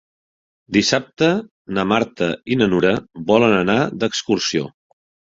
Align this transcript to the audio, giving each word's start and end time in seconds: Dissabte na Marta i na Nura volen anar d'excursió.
Dissabte 0.75 1.27
na 1.77 1.83
Marta 1.91 2.29
i 2.55 2.57
na 2.61 2.67
Nura 2.71 2.93
volen 3.33 3.53
anar 3.59 3.75
d'excursió. 4.05 4.65